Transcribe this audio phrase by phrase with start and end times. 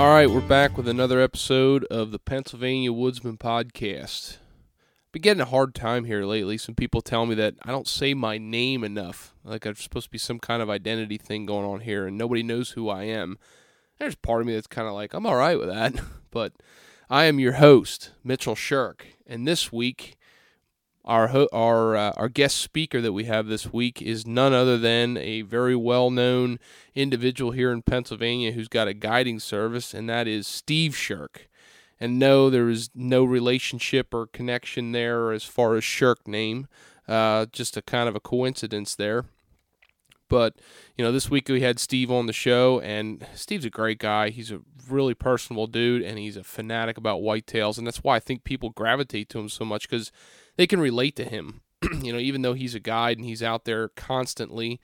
[0.00, 4.38] All right, we're back with another episode of the Pennsylvania Woodsman Podcast.
[5.12, 6.56] Been getting a hard time here lately.
[6.56, 9.34] Some people tell me that I don't say my name enough.
[9.44, 12.42] Like I'm supposed to be some kind of identity thing going on here, and nobody
[12.42, 13.38] knows who I am.
[13.98, 15.92] There's part of me that's kind of like I'm all right with that,
[16.30, 16.54] but
[17.10, 20.16] I am your host, Mitchell Shirk, and this week
[21.10, 25.16] our our uh, our guest speaker that we have this week is none other than
[25.16, 26.60] a very well known
[26.94, 31.48] individual here in Pennsylvania who's got a guiding service, and that is Steve Sherk.
[31.98, 36.68] And no, there is no relationship or connection there as far as Shirk name,
[37.06, 39.24] uh, just a kind of a coincidence there.
[40.28, 40.54] But
[40.96, 44.30] you know, this week we had Steve on the show, and Steve's a great guy.
[44.30, 48.20] He's a really personable dude, and he's a fanatic about whitetails, and that's why I
[48.20, 50.12] think people gravitate to him so much because
[50.60, 51.62] they can relate to him.
[52.02, 54.78] you know, even though he's a guide and he's out there constantly,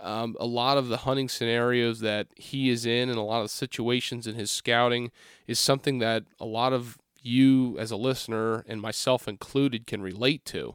[0.00, 3.48] um, a lot of the hunting scenarios that he is in and a lot of
[3.48, 5.12] situations in his scouting
[5.46, 10.44] is something that a lot of you as a listener and myself included can relate
[10.46, 10.74] to.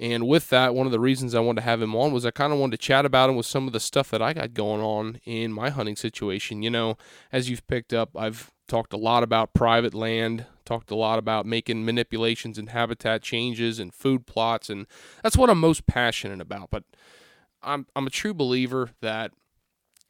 [0.00, 2.32] And with that, one of the reasons I wanted to have him on was I
[2.32, 4.52] kind of wanted to chat about him with some of the stuff that I got
[4.52, 6.60] going on in my hunting situation.
[6.60, 6.98] You know,
[7.30, 11.46] as you've picked up, I've talked a lot about private land, talked a lot about
[11.46, 14.86] making manipulations and habitat changes and food plots, and
[15.22, 16.70] that's what I'm most passionate about.
[16.70, 16.84] But
[17.62, 19.32] I'm I'm a true believer that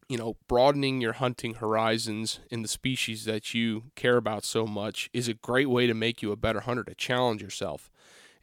[0.08, 5.10] you know broadening your hunting horizons in the species that you care about so much
[5.12, 7.91] is a great way to make you a better hunter to challenge yourself.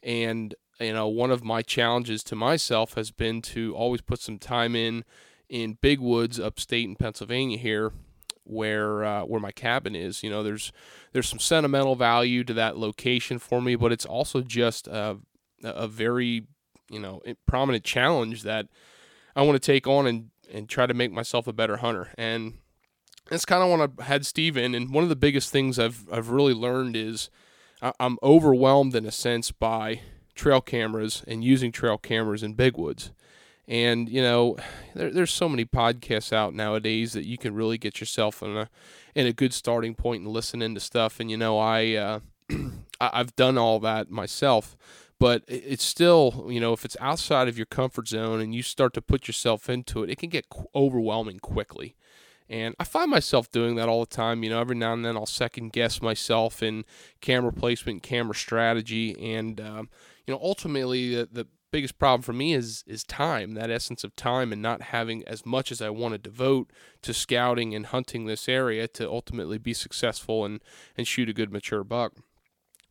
[0.02, 4.38] And you know, one of my challenges to myself has been to always put some
[4.38, 5.04] time in
[5.48, 7.92] in big woods upstate in Pennsylvania here
[8.44, 10.22] where uh, where my cabin is.
[10.22, 10.72] You know, there's
[11.12, 15.18] there's some sentimental value to that location for me, but it's also just a,
[15.62, 16.46] a very
[16.90, 18.66] you know prominent challenge that
[19.34, 22.10] I want to take on and and try to make myself a better hunter.
[22.16, 22.54] And
[23.30, 24.74] that's kind of what I had Steve in.
[24.74, 27.30] And one of the biggest things I've I've really learned is
[28.00, 30.00] I'm overwhelmed in a sense by
[30.34, 33.12] trail cameras and using trail cameras in big woods.
[33.66, 34.56] And you know,
[34.94, 38.68] there, there's so many podcasts out nowadays that you can really get yourself in a
[39.14, 41.20] in a good starting point and listen into stuff.
[41.20, 42.20] And you know, I uh,
[43.00, 44.76] I've done all that myself,
[45.18, 48.92] but it's still you know if it's outside of your comfort zone and you start
[48.94, 51.96] to put yourself into it, it can get overwhelming quickly.
[52.46, 54.42] And I find myself doing that all the time.
[54.42, 56.84] You know, every now and then I'll second guess myself in
[57.22, 59.88] camera placement, camera strategy, and um,
[60.26, 64.14] you know, ultimately the, the biggest problem for me is is time, that essence of
[64.14, 66.70] time, and not having as much as I want to devote
[67.02, 70.62] to scouting and hunting this area to ultimately be successful and
[70.96, 72.12] and shoot a good mature buck.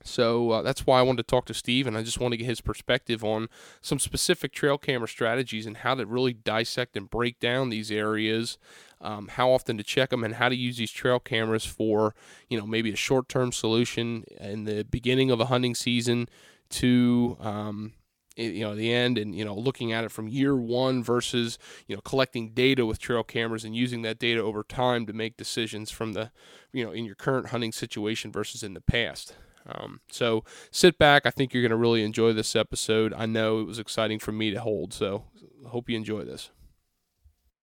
[0.04, 2.38] So uh, that's why I wanted to talk to Steve, and I just want to
[2.38, 3.48] get his perspective on
[3.82, 8.58] some specific trail camera strategies and how to really dissect and break down these areas,
[9.00, 12.14] um, how often to check them, and how to use these trail cameras for,
[12.50, 16.28] you know, maybe a short-term solution in the beginning of a hunting season
[16.70, 17.94] to, um,
[18.36, 21.96] you know the end and you know looking at it from year one versus you
[21.96, 25.92] know collecting data with trail cameras and using that data over time to make decisions
[25.92, 26.32] from the
[26.72, 29.36] you know in your current hunting situation versus in the past.
[29.66, 31.26] Um, so sit back.
[31.26, 33.14] I think you're going to really enjoy this episode.
[33.14, 35.26] I know it was exciting for me to hold so
[35.68, 36.50] hope you enjoy this.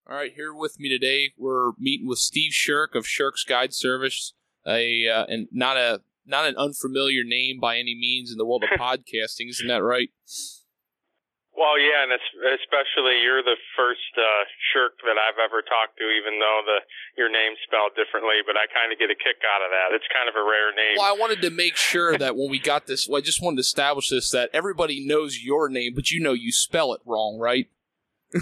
[0.09, 4.34] All right here with me today we're meeting with steve sherk of sherk's guide service
[4.66, 8.65] a uh, and not a not an unfamiliar name by any means in the world
[8.65, 10.10] of podcasting isn't that right
[11.56, 16.38] well, yeah, and especially you're the first uh, shirk that I've ever talked to, even
[16.38, 16.78] though the
[17.18, 18.38] your name's spelled differently.
[18.47, 19.94] But I kind of get a kick out of that.
[19.94, 20.97] It's kind of a rare name.
[20.97, 23.56] Well, I wanted to make sure that when we got this, well, I just wanted
[23.58, 27.38] to establish this that everybody knows your name, but you know you spell it wrong,
[27.38, 27.68] right?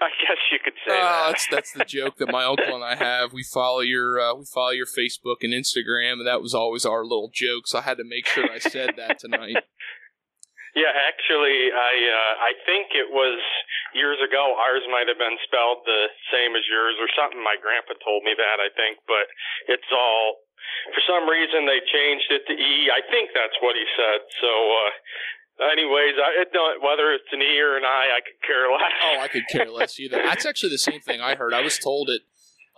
[0.00, 1.26] I guess you could say uh, that.
[1.28, 3.32] That's that's the joke that my uncle and I have.
[3.32, 7.02] We follow your uh, we follow your Facebook and Instagram, and that was always our
[7.02, 7.66] little joke.
[7.66, 9.56] So I had to make sure I said that tonight.
[10.78, 13.42] Yeah, actually, I uh, I think it was
[13.98, 17.42] years ago ours might have been spelled the same as yours or something.
[17.42, 19.26] My grandpa told me that I think, but
[19.66, 20.38] it's all
[20.94, 22.94] for some reason they changed it to E.
[22.94, 24.22] I think that's what he said.
[24.38, 24.50] So.
[24.50, 24.90] uh
[25.58, 28.94] Anyways, I, it don't, whether it's an E or an I, I could care less.
[29.02, 30.22] Oh, I could care less either.
[30.22, 31.52] That's actually the same thing I heard.
[31.52, 32.22] I was told it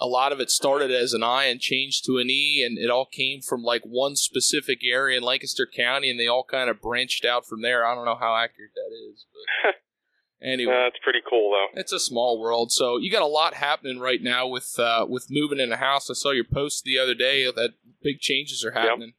[0.00, 2.90] a lot of it started as an I and changed to an E, and it
[2.90, 6.80] all came from like one specific area in Lancaster County, and they all kind of
[6.80, 7.86] branched out from there.
[7.86, 9.26] I don't know how accurate that is,
[9.64, 9.74] but
[10.46, 11.80] anyway, Uh, pretty cool though.
[11.80, 12.72] it's a small world.
[12.72, 16.10] So you got a lot happening right now with uh, with moving in a house.
[16.10, 17.70] I saw your post the other day that
[18.02, 19.12] big changes are happening.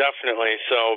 [0.00, 0.56] Definitely.
[0.72, 0.96] So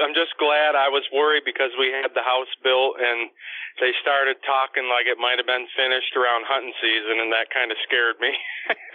[0.00, 3.28] I'm just glad I was worried because we had the house built and
[3.76, 7.68] they started talking like it might have been finished around hunting season, and that kind
[7.70, 8.32] of scared me.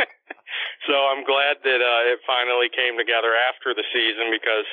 [0.90, 4.66] so I'm glad that uh, it finally came together after the season because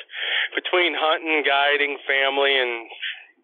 [0.57, 2.89] between hunting, guiding, family, and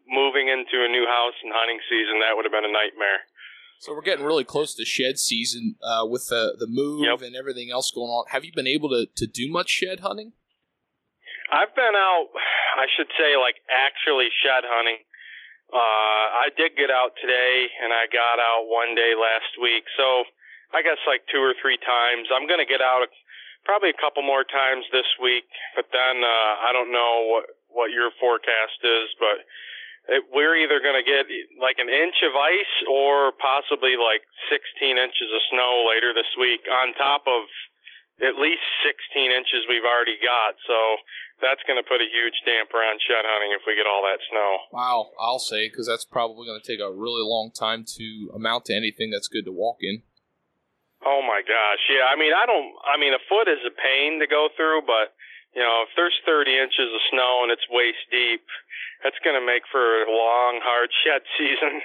[0.09, 3.29] moving into a new house and hunting season, that would have been a nightmare.
[3.79, 7.21] So we're getting really close to shed season uh, with the the move Yep.
[7.21, 8.25] and everything else going on.
[8.33, 10.33] Have you been able to, to do much shed hunting?
[11.47, 12.27] I've been out,
[12.75, 14.99] I should say, like actually shed hunting.
[15.71, 19.83] Uh, I did get out today, and I got out one day last week.
[19.95, 20.23] So
[20.75, 22.27] I guess like two or three times.
[22.31, 23.07] I'm gonna get out
[23.63, 27.89] probably a couple more times this week, but then uh, I don't know what what
[27.91, 29.43] your forecast is, but
[30.07, 31.27] it, we're either gonna get
[31.59, 36.63] like an inch of ice or possibly like 16 inches of snow later this week,
[36.67, 37.47] on top of
[38.21, 40.57] at least 16 inches we've already got.
[40.65, 40.77] So
[41.41, 44.21] that's going to put a huge damper on shed hunting if we get all that
[44.29, 44.51] snow.
[44.73, 48.65] Wow, I'll say because that's probably going to take a really long time to amount
[48.69, 50.01] to anything that's good to walk in.
[51.05, 52.09] Oh my gosh, yeah.
[52.09, 52.73] I mean, I don't.
[52.81, 55.13] I mean, a foot is a pain to go through, but
[55.53, 58.41] you know, if there's 30 inches of snow and it's waist deep,
[59.05, 61.81] that's going to make for a long, hard shed season.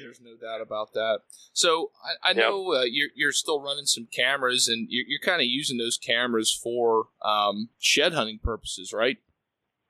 [0.00, 1.20] There's no doubt about that.
[1.52, 5.40] So I, I know uh, you're you're still running some cameras, and you're, you're kind
[5.40, 9.18] of using those cameras for um, shed hunting purposes, right?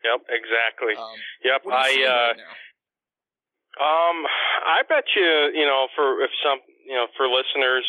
[0.04, 0.94] yep, exactly.
[0.98, 1.88] Um, Yep, I.
[2.04, 2.42] uh right?
[3.80, 4.28] Um,
[4.68, 7.88] I bet you, you know, for if some, you know, for listeners,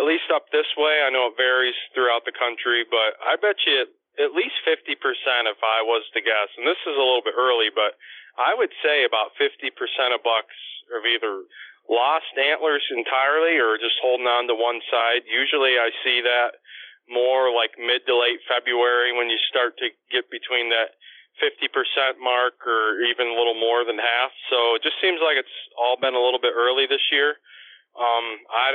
[0.00, 3.60] at least up this way, I know it varies throughout the country, but I bet
[3.68, 3.84] you
[4.18, 4.98] at least 50%
[5.46, 7.94] if I was to guess, and this is a little bit early, but
[8.38, 9.70] I would say about 50%
[10.14, 10.54] of bucks
[10.94, 11.46] have either
[11.88, 15.24] lost antlers entirely or just holding on to one side.
[15.24, 16.60] Usually I see that
[17.08, 20.98] more like mid to late February when you start to get between that
[21.40, 24.30] 50% mark or even a little more than half.
[24.50, 27.40] So it just seems like it's all been a little bit early this year.
[27.96, 28.66] Um, I,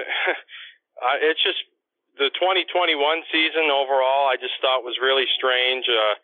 [1.08, 1.62] I it's just
[2.18, 2.98] the 2021
[3.32, 4.30] season overall.
[4.30, 5.86] I just thought was really strange.
[5.90, 6.16] Uh,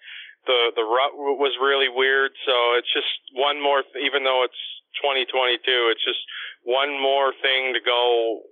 [0.47, 2.31] the the rut was really weird.
[2.45, 3.83] So it's just one more.
[3.83, 4.61] Th- even though it's
[5.01, 6.21] 2022, it's just
[6.63, 8.45] one more thing to go.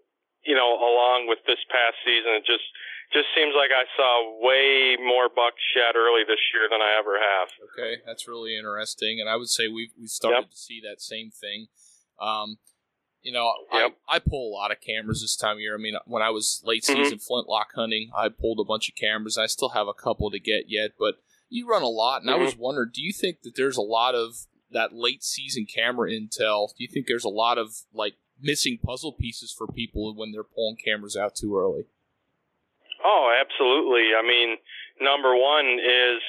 [0.46, 2.64] You know, along with this past season, it just
[3.12, 7.16] just seems like I saw way more bucks shed early this year than I ever
[7.20, 7.48] have.
[7.72, 10.52] Okay, that's really interesting, and I would say we've we've started Yep.
[10.52, 11.68] to see that same thing.
[12.20, 12.58] Um,
[13.22, 13.98] you know, Yep.
[14.08, 15.76] I, I pull a lot of cameras this time of year.
[15.76, 16.96] I mean, when I was late Mhm.
[17.04, 19.38] season flintlock hunting, I pulled a bunch of cameras.
[19.38, 21.16] I still have a couple to get yet, but
[21.50, 24.16] you run a lot, and I was wondering, do you think that there's a lot
[24.16, 26.70] of that late season camera intel?
[26.76, 30.44] Do you think there's a lot of like missing puzzle pieces for people when they're
[30.44, 31.86] pulling cameras out too early?
[33.04, 34.12] Oh, absolutely.
[34.18, 34.58] I mean,
[35.00, 36.22] number one is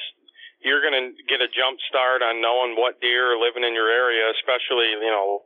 [0.63, 3.89] you're going to get a jump start on knowing what deer are living in your
[3.89, 5.43] area, especially you know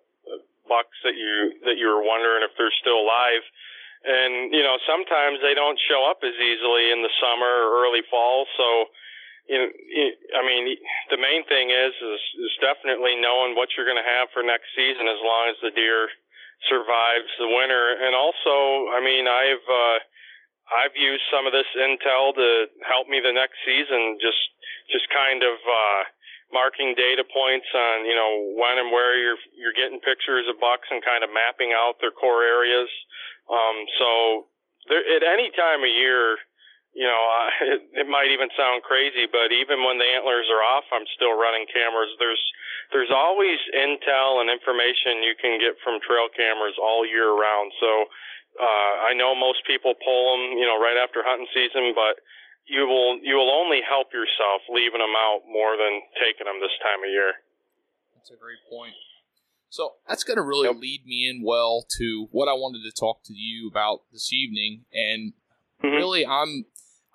[0.68, 3.44] bucks that you that you were wondering if they're still alive.
[4.04, 8.04] And you know sometimes they don't show up as easily in the summer or early
[8.12, 8.46] fall.
[8.58, 8.92] So
[9.48, 9.70] you know,
[10.40, 10.80] I mean,
[11.12, 14.72] the main thing is is is definitely knowing what you're going to have for next
[14.76, 16.08] season, as long as the deer
[16.72, 18.00] survives the winter.
[18.00, 20.00] And also, I mean, I've uh,
[20.72, 24.16] I've used some of this intel to help me the next season.
[24.24, 24.40] Just
[24.92, 26.02] just kind of uh,
[26.54, 30.88] marking data points on you know when and where you're you're getting pictures of bucks
[30.94, 32.88] and kind of mapping out their core areas.
[33.50, 34.10] Um, so
[34.88, 36.38] there, at any time of year,
[36.94, 40.64] you know, uh, it, it might even sound crazy, but even when the antlers are
[40.64, 42.14] off, I'm still running cameras.
[42.22, 42.42] There's
[42.94, 47.74] there's always intel and information you can get from trail cameras all year round.
[47.82, 48.06] So
[48.62, 52.22] uh, I know most people pull them, you know, right after hunting season, but
[52.66, 56.74] you will you will only help yourself leaving them out more than taking them this
[56.82, 57.34] time of year.
[58.16, 58.94] That's a great point.
[59.70, 60.78] So that's going to really Yep.
[60.78, 64.86] lead me in well to what I wanted to talk to you about this evening.
[64.94, 65.34] And
[65.84, 65.98] Mhm.
[65.98, 66.66] really, I'm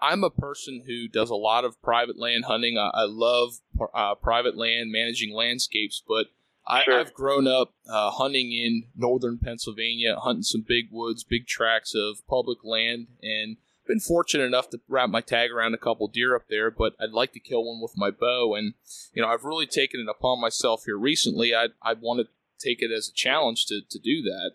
[0.01, 2.79] I'm a person who does a lot of private land hunting.
[2.79, 3.61] I, I love
[3.95, 6.29] uh, private land, managing landscapes, but
[6.67, 7.01] I, Sure.
[7.01, 12.25] I've grown up uh, hunting in northern Pennsylvania, hunting some big woods, big tracts of
[12.29, 13.57] public land, and
[13.89, 16.71] been fortunate enough to wrap my tag around a couple deer up there.
[16.71, 18.75] But I'd like to kill one with my bow, and
[19.13, 21.55] you know I've really taken it upon myself here recently.
[21.55, 22.29] I I want to
[22.65, 24.53] take it as a challenge to to do that,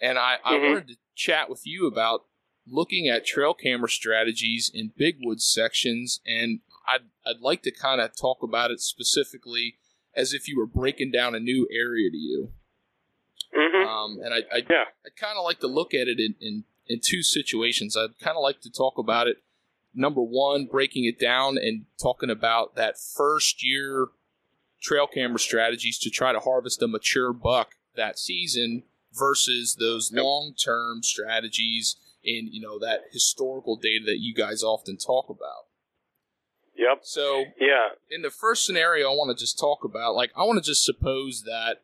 [0.00, 0.64] and I, I Mhm.
[0.64, 2.24] wanted to chat with you about
[2.66, 8.00] looking at trail camera strategies in big woods sections, and I'd I'd like to kind
[8.00, 9.76] of talk about it specifically
[10.14, 12.52] as if you were breaking down a new area to you.
[13.54, 14.84] hmm Um, and I, I, Yeah.
[15.04, 17.96] I kind of like to look at it in, in, in two situations.
[17.96, 19.38] I'd kind of like to talk about it.
[19.94, 24.08] Number one, breaking it down and talking about that first year
[24.80, 30.54] trail camera strategies to try to harvest a mature buck that season versus those long
[30.54, 35.66] term strategies in you know that historical data that you guys often talk about.
[36.76, 37.00] Yep.
[37.02, 37.90] So Yeah.
[38.10, 40.84] in the first scenario I want to just talk about, like I want to just
[40.84, 41.82] suppose that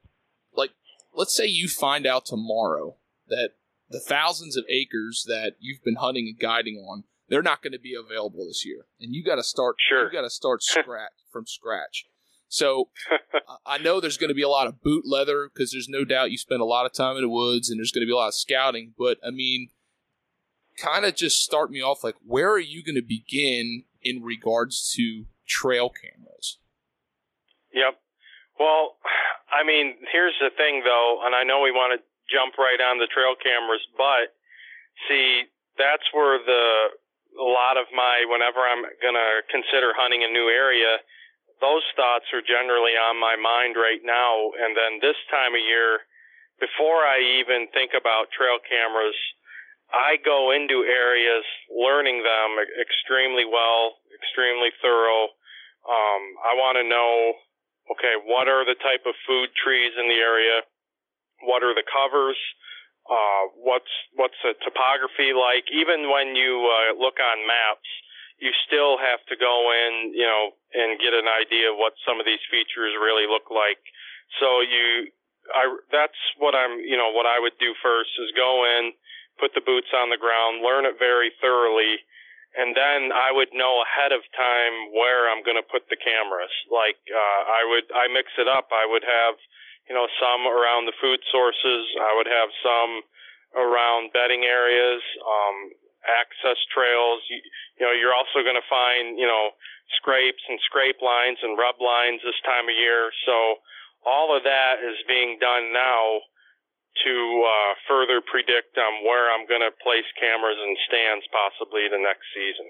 [0.55, 0.71] like
[1.12, 2.97] let's say you find out tomorrow
[3.28, 3.50] that
[3.90, 7.78] the thousands of acres that you've been hunting and guiding on, they're not going to
[7.78, 8.87] be available this year.
[9.00, 10.04] And you got to start Sure.
[10.07, 12.04] you got to start scratch from scratch.
[12.49, 12.88] So
[13.66, 16.30] I- know there's going to be a lot of boot leather because there's no doubt
[16.30, 18.16] you spend a lot of time in the woods and there's going to be a
[18.16, 18.95] lot of scouting.
[18.99, 19.68] But I mean,
[20.76, 24.92] kind of just start me off like, where are you going to begin in regards
[24.97, 26.59] to trail cameras?
[27.75, 28.00] Yep.
[28.59, 28.97] Well,
[29.52, 32.99] I mean, here's the thing though, and I know we want to jump right on
[32.99, 34.32] the trail cameras, but
[35.08, 36.94] see, that's where the
[37.38, 40.99] a lot of my whenever I'm gonna consider hunting a new area,
[41.61, 44.50] those thoughts are generally on my mind right now.
[44.58, 46.02] And then this time of year,
[46.58, 49.14] before I even think about trail cameras,
[49.94, 55.32] I go into areas learning them extremely well, extremely thorough.
[55.87, 57.38] Um, I want to know,
[57.97, 60.66] okay, what are the type of food trees in the area?
[61.42, 62.38] What are the covers?
[63.09, 65.64] Uh, what's what's the topography like?
[65.73, 67.88] Even when you uh, look on maps,
[68.38, 72.21] you still have to go in, you know, and get an idea of what some
[72.21, 73.80] of these features really look like.
[74.38, 75.11] So you,
[75.50, 78.92] I, that's what I'm, you know, what I would do first is go in,
[79.40, 81.99] put the boots on the ground, learn it very thoroughly,
[82.54, 86.52] and then I would know ahead of time where I'm going to put the cameras.
[86.71, 88.68] Like uh, I would, I mix it up.
[88.71, 89.35] I would have,
[89.88, 91.83] you know, some around the food sources.
[91.97, 92.92] I would have some
[93.57, 95.57] around bedding areas, um,
[96.04, 97.25] access trails.
[97.33, 97.40] You,
[97.80, 99.57] you know, you're also going to find, you know,
[99.97, 103.09] scrapes and scrape lines and rub lines this time of year.
[103.25, 103.64] So
[104.04, 106.21] all of that is being done now
[107.04, 107.14] to
[107.47, 112.26] uh, further predict um, where I'm going to place cameras and stands possibly the next
[112.35, 112.68] season.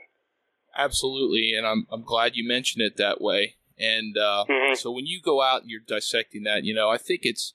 [0.77, 3.57] Absolutely, and I'm I'm glad you mentioned it that way.
[3.79, 4.77] And uh, Mhm.
[4.77, 7.55] so when you go out and you're dissecting that, you know, I think it's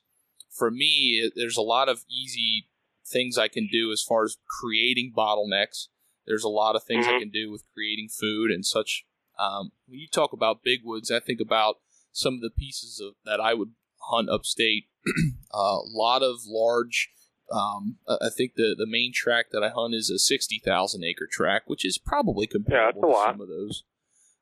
[0.50, 1.20] for me.
[1.22, 2.68] it- There's a lot of easy
[3.06, 5.88] things I can do as far as creating bottlenecks.
[6.26, 7.18] There's a lot of things I Mhm.
[7.18, 9.04] can do with creating food and such.
[9.38, 11.80] Um, when you talk about big woods, I think about
[12.12, 13.74] some of the pieces of that I would
[14.10, 14.88] hunt upstate.
[15.52, 17.10] a lot of large.
[17.50, 21.04] Um, I I think the the main track that I hunt is a sixty thousand
[21.04, 23.84] acre track, which is probably comparable a to some of those.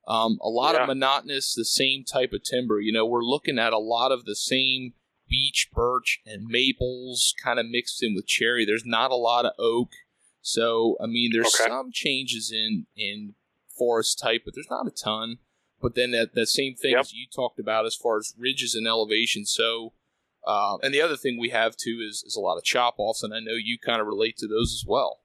[0.06, 0.82] Um, a lot Yeah.
[0.82, 2.80] of monotonous, the same type of timber.
[2.80, 4.94] You know, we're looking at a lot of the same
[5.28, 8.64] beech, birch, and maples kind of mixed in with cherry.
[8.64, 9.90] There's not a lot of oak.
[10.40, 11.68] So, I mean, there's Okay.
[11.71, 13.35] some changes in in
[13.78, 15.38] forest type, but there's not a ton.
[15.80, 17.06] But then that, that same thing Yep.
[17.12, 19.44] you talked about as far as ridges and elevation.
[19.47, 19.94] So,
[20.47, 23.23] uh, and the other thing we have too is, is a lot of chop offs,
[23.23, 25.21] and I know you kind of relate to those as well.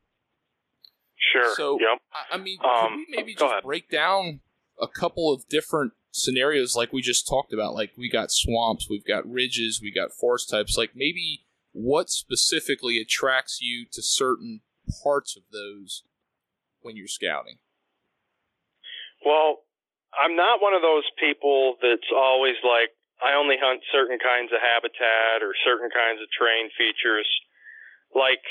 [1.34, 1.55] Sure.
[1.55, 2.00] So- yep.
[2.13, 3.63] I, I mean, Um, we maybe just ahead.
[3.63, 4.41] break down
[4.81, 7.74] a couple of different scenarios like we just talked about?
[7.74, 10.77] Like we got swamps, we've got ridges, we got forest types.
[10.77, 14.62] Like maybe what specifically attracts you to certain
[15.03, 16.03] parts of those
[16.81, 17.60] when you're scouting?
[19.25, 19.67] Well,
[20.15, 24.62] I'm not one of those people that's always like, I only hunt certain kinds of
[24.62, 27.27] habitat or certain kinds of terrain features.
[28.13, 28.46] Like,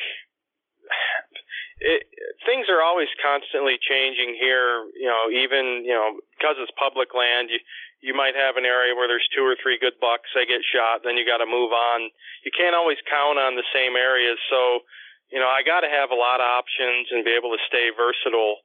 [1.80, 2.08] it,
[2.48, 4.88] things are always constantly changing here.
[4.96, 7.60] You know, even you know because it's public land, you
[8.00, 10.28] you might have an area where there's two or three good bucks.
[10.32, 12.08] They get shot, then you got to move on.
[12.44, 14.84] You can't always count on the same areas, so
[15.32, 17.92] you know I got to have a lot of options and be able to stay
[17.92, 18.64] versatile.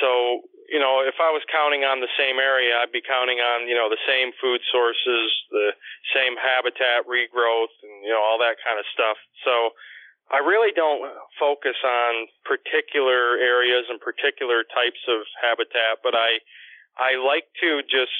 [0.00, 3.68] So you know, if I was counting on the same area, I'd be counting on
[3.68, 5.72] you know the same food sources, the
[6.16, 9.16] same habitat regrowth, and you know all that kind of stuff.
[9.44, 9.72] So
[10.32, 11.04] I really don't
[11.36, 16.40] focus on particular areas and particular types of habitat, but I
[16.96, 18.16] I like to just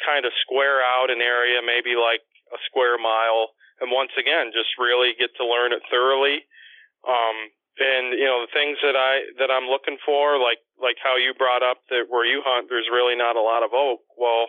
[0.00, 4.72] kind of square out an area, maybe like a square mile, and once again, just
[4.80, 6.48] really get to learn it thoroughly.
[7.04, 11.20] Um, and you know the things that I that I'm looking for, like like how
[11.20, 14.00] you brought up that where you hunt, there's really not a lot of oak.
[14.16, 14.48] Well,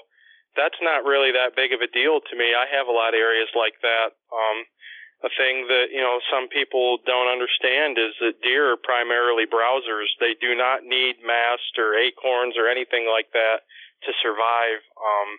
[0.55, 2.55] that's not really that big of a deal to me.
[2.55, 4.15] I have a lot of areas like that.
[4.31, 4.57] Um,
[5.25, 10.13] a thing that you know some people don't understand is that deer are primarily browsers.
[10.21, 13.65] They do not need mast or acorns or anything like that
[14.05, 14.85] to survive.
[14.93, 15.29] Um,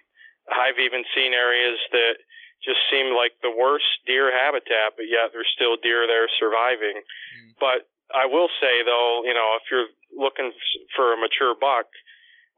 [0.50, 2.18] I've even seen areas that
[2.66, 6.98] just seem like the worst deer habitat, but yet there's still deer there surviving.
[6.98, 7.54] Mm.
[7.62, 10.50] But I will say though, you know, if you're looking
[10.98, 11.86] for a mature buck,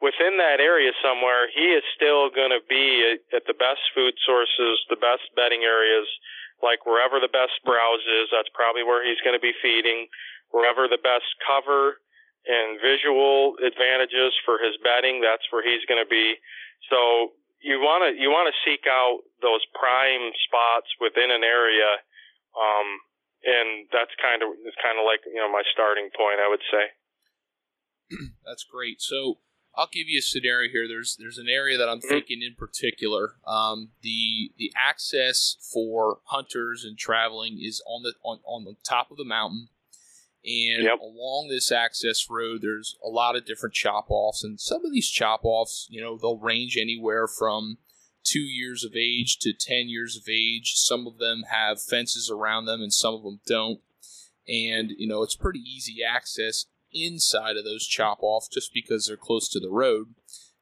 [0.00, 4.80] within that area somewhere, he is still going to be at the best food sources,
[4.88, 6.06] the best bedding areas,
[6.62, 10.08] like wherever the best browse is, that's probably where he's going to be feeding.
[10.50, 12.00] Wherever the best cover
[12.48, 16.40] and visual advantages for his bedding, that's where he's going to be.
[16.88, 22.00] So you want to you want to seek out those prime spots within an area,
[22.54, 22.88] um,
[23.44, 26.64] and that's kind of it's kind of like you know my starting point, I would
[26.70, 26.84] say.
[28.46, 29.02] that's great.
[29.02, 29.42] So
[29.78, 30.88] I'll give you a scenario here.
[30.88, 32.08] There's there's an area that I'm mm-hmm.
[32.08, 33.36] thinking in particular.
[33.46, 39.12] Um, the the access for hunters and traveling is on the on, on the top
[39.12, 39.68] of the mountain,
[40.44, 40.98] and yep.
[41.00, 45.08] along this access road, there's a lot of different chop offs, and some of these
[45.08, 47.78] chop offs, you know, they'll range anywhere from
[48.24, 50.72] two years of age to ten years of age.
[50.74, 53.78] Some of them have fences around them, and some of them don't.
[54.48, 59.16] And you know, it's pretty easy access inside of those chop offs just because they're
[59.16, 60.14] close to the road.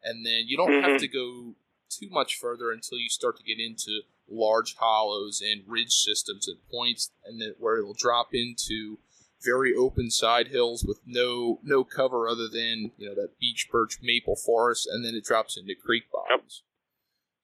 [0.02, 0.88] And then you don't mm-hmm.
[0.88, 1.54] have to go
[1.88, 6.71] too much further until you start to get into large hollows and ridge systems at
[6.71, 8.99] points and then where it'll drop into
[9.45, 13.99] very open side hills with no no cover other than you know that beech birch
[14.02, 16.71] maple forest and then it drops into creek bottoms yep.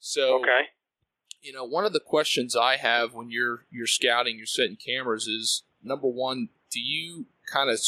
[0.00, 0.62] so okay
[1.40, 5.26] you know one of the questions i have when you're you're scouting you're setting cameras
[5.26, 7.78] is number one do you kind of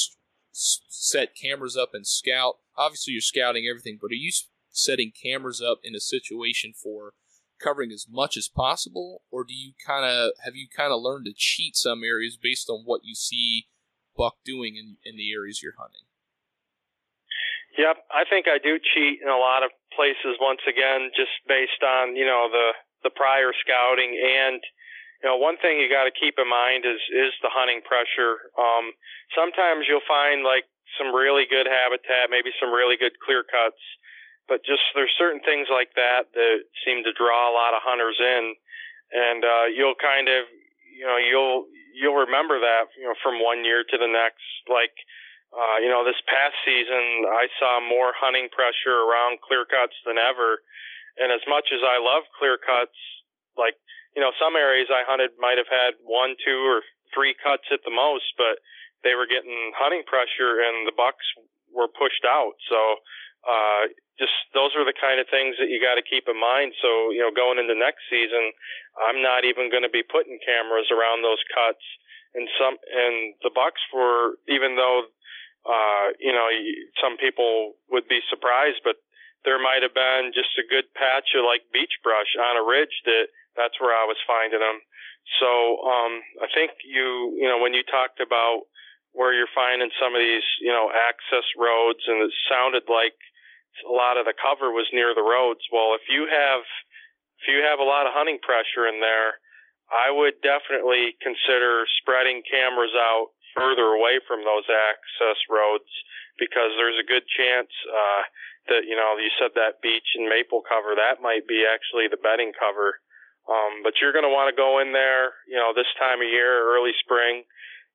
[0.55, 2.59] set cameras up and scout?
[2.77, 4.33] Obviously, you're scouting everything, but are you
[4.71, 7.15] setting cameras up in a situation for
[7.63, 11.27] covering as much as possible, or do you kind of have you kind of learned
[11.27, 13.67] to cheat some areas based on what you see
[14.17, 16.07] buck doing in in the areas you're hunting?
[17.79, 20.39] Yep, I think I do cheat in a lot of places.
[20.39, 24.61] Once again, just based on you know the the prior scouting and
[25.25, 28.53] you know, one thing you got to keep in mind is is the hunting pressure.
[28.61, 28.93] Um,
[29.33, 30.69] sometimes you'll find like
[31.01, 33.81] some really good habitat, maybe some really good clear cuts,
[34.53, 38.21] but just there's certain things like that that seem to draw a lot of hunters
[38.21, 38.53] in,
[39.17, 40.45] and uh, you'll kind of,
[40.93, 44.45] you know, you'll you'll remember that, you know, from one year to the next.
[44.69, 44.93] Like,
[45.57, 50.21] uh, you know, this past season I saw more hunting pressure around clear cuts than
[50.21, 50.61] ever,
[51.17, 53.01] and as much as I love clear cuts,
[53.57, 53.81] like
[54.15, 57.83] you know, some areas I hunted might have had one, two, or three cuts at
[57.83, 58.63] the most, but
[59.03, 61.27] they were getting hunting pressure and the bucks
[61.75, 62.55] were pushed out.
[62.71, 62.81] So,
[63.45, 66.73] uh, just those are the kind of things that you got to keep in mind.
[66.79, 68.55] So, you know, going into next season,
[69.03, 71.83] I'm not even going to be putting cameras around those cuts.
[72.35, 75.11] And some, and the bucks were, even though,
[75.67, 76.47] uh, you know,
[77.03, 79.03] some people would be surprised, but
[79.45, 82.95] there might have been just a good patch of like beech brush on a ridge
[83.05, 84.79] that that's where I was finding them.
[85.41, 88.69] So um, I think you you know when you talked about
[89.15, 93.17] where you're finding some of these you know access roads, and it sounded like
[93.83, 95.65] a lot of the cover was near the roads.
[95.73, 96.63] Well, if you have
[97.43, 99.41] if you have a lot of hunting pressure in there,
[99.91, 105.89] I would definitely consider spreading cameras out further away from those access roads
[106.39, 108.23] because there's a good chance uh,
[108.69, 112.21] that you know you said that beech and maple cover that might be actually the
[112.21, 112.99] bedding cover
[113.49, 116.29] um, but you're going to want to go in there, you know, this time of
[116.29, 117.45] year, early spring,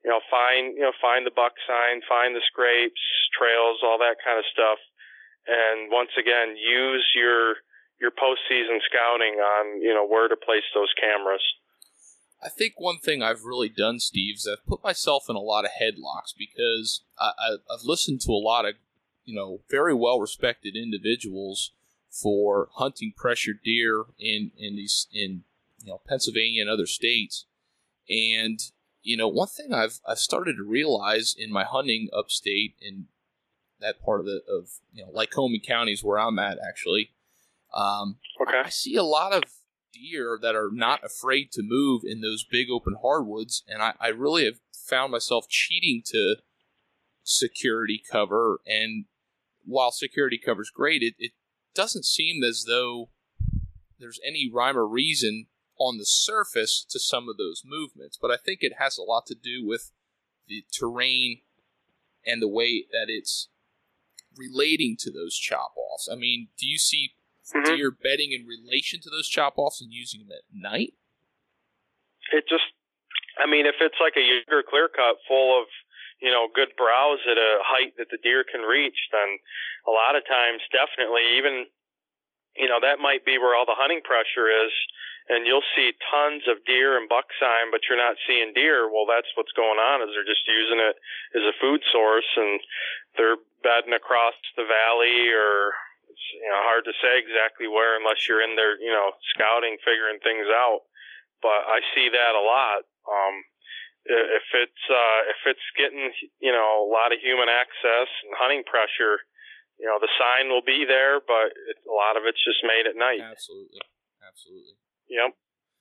[0.05, 3.01] you know, find, you know, find the buck sign, find the scrapes,
[3.33, 4.77] trails, all that kind of stuff.
[5.49, 7.65] And once again, use your,
[7.97, 11.41] your postseason scouting on, you know, where to place those cameras.
[12.41, 15.65] I think one thing I've really done, Steve, is I've put myself in a lot
[15.65, 18.75] of headlocks because I, I, I've listened to a lot of,
[19.25, 21.71] you know, very well respected individuals
[22.09, 25.43] for hunting pressure deer in in these in
[25.83, 27.45] you know Pennsylvania and other states.
[28.09, 28.59] And
[29.01, 33.05] you know, one thing I've I've started to realize in my hunting upstate in
[33.79, 37.11] that part of the of you know Lycoming County is where I'm at actually.
[37.73, 38.57] Um, okay.
[38.57, 39.43] I, I see a lot of
[39.93, 44.07] deer that are not afraid to move in those big open hardwoods, and I, I
[44.09, 46.37] really have found myself cheating to
[47.23, 48.59] security cover.
[48.65, 49.05] And
[49.65, 51.31] while security cover is great, it, it
[51.79, 53.09] doesn't seem as though
[53.99, 55.47] there's any rhyme or reason
[55.79, 59.25] on the surface to some of those movements, but I think it has a lot
[59.27, 59.93] to do with
[60.45, 61.39] the terrain
[62.25, 63.47] and the way that it's
[64.35, 66.09] relating to those chop offs.
[66.11, 67.15] I mean, do you see
[67.53, 67.77] Mhm.
[67.77, 70.95] deer bedding in relation to those chop offs and using them at night?
[72.31, 72.65] it just
[73.37, 75.67] I mean, if it's like a younger clear cut full of,
[76.21, 79.39] you know, good browse at a height that the deer can reach, then
[79.87, 81.65] a lot of times definitely even
[82.57, 84.73] you know, that might be where all the hunting pressure is
[85.29, 88.89] and you'll see tons of deer and buck sign, but you're not seeing deer.
[88.89, 90.97] Well, that's what's going on is they're just using it
[91.37, 92.59] as a food source and
[93.15, 95.77] they're bedding across the valley or
[96.09, 99.77] it's you know hard to say exactly where unless you're in there, you know, scouting,
[99.85, 100.89] figuring things out
[101.41, 102.83] but I see that a lot.
[103.07, 103.35] Um,
[104.05, 108.63] if it's uh, if it's getting you know a lot of human access and hunting
[108.63, 109.23] pressure,
[109.79, 112.87] you know the sign will be there, but it, a lot of it's just made
[112.87, 113.21] at night.
[113.21, 113.81] Absolutely,
[114.25, 114.75] absolutely.
[115.09, 115.35] Yep.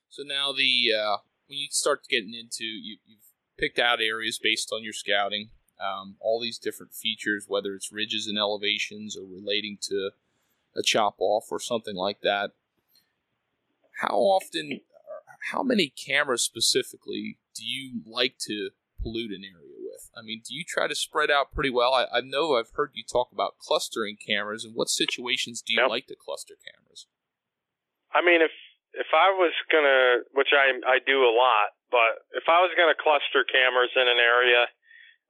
[0.09, 3.29] So now the uh, when you start getting into you, you've
[3.59, 5.51] picked out areas based on your scouting,
[5.81, 10.11] um, all these different features, whether it's ridges and elevations or relating to
[10.77, 12.53] a chop off or something like that.
[14.01, 14.81] How often,
[15.53, 18.71] how many cameras specifically do you like to
[19.03, 20.11] pollute an area with?
[20.17, 21.93] I mean, do you try to spread out pretty well?
[21.95, 25.83] I, I know I've heard you talk about clustering cameras, and what situations do you
[25.83, 25.91] Yep.
[25.91, 27.07] like to cluster cameras?
[28.15, 28.53] I mean, if
[28.95, 32.97] if I was gonna, which I I do a lot, but if I was gonna
[32.97, 34.67] cluster cameras in an area,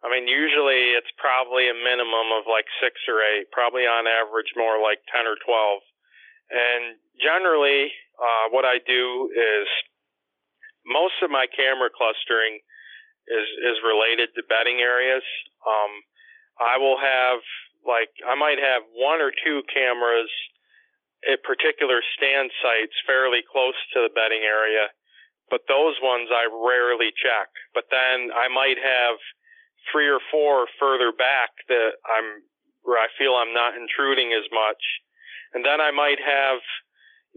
[0.04, 4.54] I mean, usually it's probably a minimum of like six or eight, probably on average
[4.56, 5.82] more like ten or twelve.
[6.48, 9.66] And generally, uh, what I do is
[10.88, 12.58] most of my camera clustering
[13.28, 15.22] is is related to bedding areas.
[15.62, 15.92] Um,
[16.58, 17.40] I will have
[17.84, 20.32] like I might have one or two cameras
[21.28, 24.88] at particular stand sites fairly close to the bedding area,
[25.50, 27.50] but those ones I rarely check.
[27.74, 29.18] But then I might have
[29.92, 32.42] three or four further back that I'm
[32.82, 34.80] where I feel I'm not intruding as much,
[35.52, 36.64] and then I might have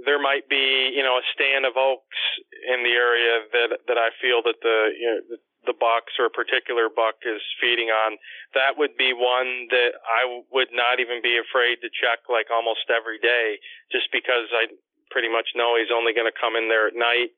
[0.05, 2.21] there might be you know a stand of oaks
[2.67, 5.37] in the area that that I feel that the you know the,
[5.71, 8.17] the bucks or a particular buck is feeding on
[8.57, 12.89] that would be one that I would not even be afraid to check like almost
[12.89, 13.61] every day
[13.93, 14.73] just because I
[15.13, 17.35] pretty much know he's only going to come in there at night.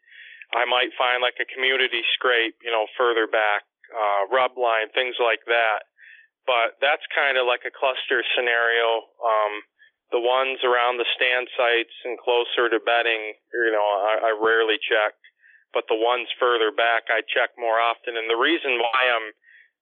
[0.53, 5.17] I might find like a community scrape, you know, further back, uh, rub line, things
[5.17, 5.89] like that.
[6.45, 9.09] But that's kind of like a cluster scenario.
[9.17, 9.53] Um,
[10.13, 14.77] the ones around the stand sites and closer to bedding, you know, I, I rarely
[14.77, 15.17] check.
[15.73, 18.13] But the ones further back, I check more often.
[18.13, 19.33] And the reason why I'm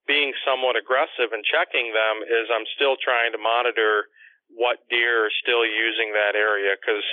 [0.07, 4.07] being somewhat aggressive and checking them is I'm still trying to monitor
[4.55, 7.03] what deer are still using that area because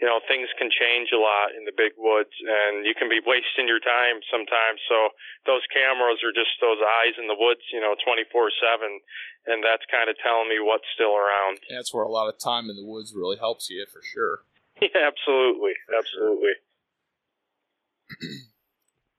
[0.00, 3.18] you know things can change a lot in the big woods and you can be
[3.22, 5.10] wasting your time sometimes so
[5.46, 8.98] those cameras are just those eyes in the woods you know 24/7
[9.46, 12.70] and that's kind of telling me what's still around That's where a lot of time
[12.70, 14.42] in the woods really helps you for sure.
[14.82, 16.54] yeah absolutely absolutely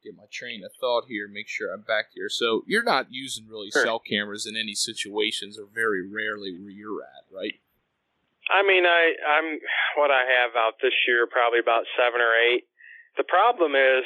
[0.03, 2.29] Get my train of thought here, make sure I'm back here.
[2.29, 3.83] So you're not using really Sure.
[3.83, 7.59] cell cameras in any situations, or very rarely where you're at, right?
[8.49, 9.59] I mean, I I'm
[9.95, 12.65] what I have out this year probably about seven or eight.
[13.17, 14.03] The problem is,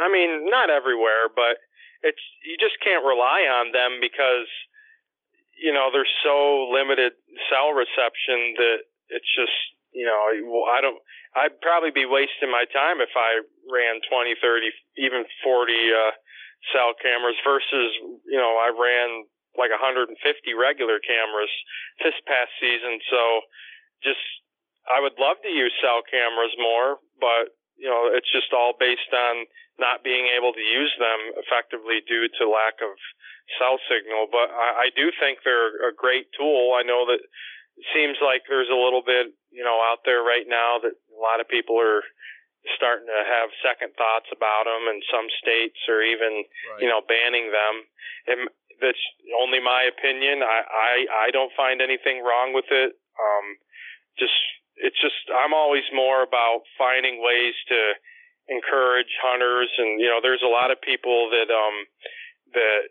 [0.00, 1.60] I mean, not everywhere, but
[2.02, 4.48] it's you just can't rely on them because
[5.60, 7.12] you know there's so limited
[7.52, 9.54] cell reception that it's just
[9.92, 10.18] you know
[10.72, 10.98] I don't
[11.36, 16.16] I'd probably be wasting my time if I ran 20, 30, even 40 uh,
[16.72, 17.92] cell cameras versus
[18.24, 20.12] you know I ran like 150
[20.54, 21.50] regular cameras
[22.04, 23.00] this past season.
[23.10, 23.20] So
[24.04, 24.20] just
[24.88, 29.12] I would love to use cell cameras more, but you know it's just all based
[29.14, 29.46] on
[29.78, 32.94] not being able to use them effectively due to lack of
[33.58, 34.26] cell signal.
[34.30, 36.74] But I, I do think they're a great tool.
[36.74, 40.46] I know that it seems like there's a little bit you know out there right
[40.46, 42.02] now that a lot of people are
[42.76, 46.82] starting to have second thoughts about them, and some states are even Right.
[46.82, 47.74] you know banning them.
[48.28, 48.40] And
[48.80, 49.04] that's
[49.38, 50.42] only my opinion.
[50.42, 50.94] I, I
[51.26, 52.94] I don't find anything wrong with it.
[53.18, 53.46] Um,
[54.18, 54.34] just
[54.78, 57.80] it's just I'm always more about finding ways to
[58.48, 61.76] encourage hunters, and you know, there's a lot of people that um
[62.54, 62.82] that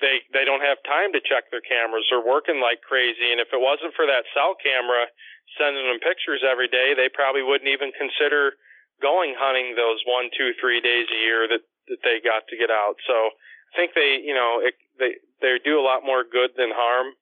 [0.00, 2.06] they they don't have time to check their cameras.
[2.08, 5.08] They're working like crazy, and if it wasn't for that cell camera
[5.56, 8.58] sending them pictures every day, they probably wouldn't even consider
[9.00, 12.70] going hunting those one, two, three days a year that that they got to get
[12.70, 12.98] out.
[13.06, 13.30] So
[13.72, 17.12] I think they, you know, it, they they do a lot more good than harm.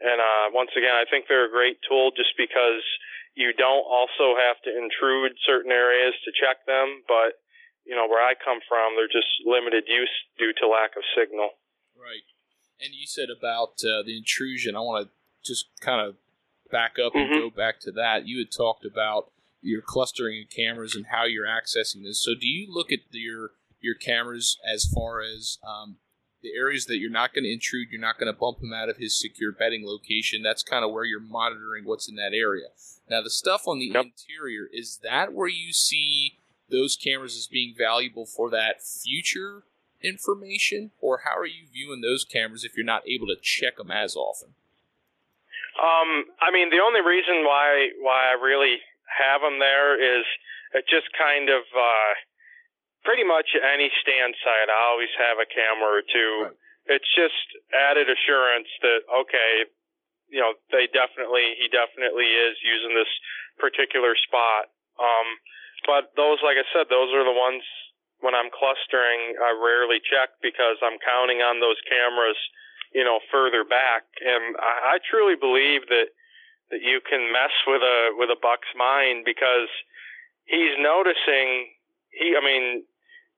[0.00, 2.82] And uh, once again, I think they're a great tool just because
[3.34, 7.40] You don't also have to intrude certain areas to check them, but
[7.86, 11.50] you know where I come from, they're just limited use due to lack of signal.
[11.96, 12.26] Right.
[12.78, 14.76] And you said about uh, the intrusion.
[14.76, 15.12] I want to
[15.42, 16.16] just kind of
[16.70, 17.38] back up and Mhm.
[17.38, 18.26] go back to that.
[18.26, 19.30] You had talked about
[19.62, 22.22] your clustering of cameras and how you're accessing this.
[22.22, 25.96] So, do you look at your your cameras as far as um,
[26.42, 27.88] the areas that you're not going to intrude?
[27.90, 30.42] You're not going to bump him out of his secure bedding location.
[30.42, 32.68] That's kind of where you're monitoring what's in that area.
[33.10, 34.04] Now, the stuff on the Yep.
[34.04, 36.38] interior is that where you see
[36.70, 39.64] those cameras as being valuable for that future
[40.00, 43.90] information, or how are you viewing those cameras if you're not able to check them
[43.90, 44.54] as often?
[45.78, 48.76] Um, I mean, the only reason why why I really
[49.18, 50.24] have them there is
[50.74, 52.12] it just kind of uh,
[53.04, 54.70] pretty much any stand site.
[54.70, 56.32] I always have a camera or two.
[56.48, 56.98] Right.
[56.98, 59.70] It's just added assurance that okay,
[60.30, 63.10] you know, they definitely he definitely is using this
[63.58, 64.70] particular spot.
[64.98, 65.28] Um,
[65.86, 67.62] but those, like I said, those are the ones
[68.22, 69.34] when I'm clustering.
[69.38, 72.38] I rarely check because I'm counting on those cameras
[72.94, 74.04] you know, further back.
[74.20, 76.12] And I, I truly believe that
[76.70, 79.68] that you can mess with a with a buck's mind because
[80.44, 81.72] he's noticing.
[82.12, 82.84] He, I mean,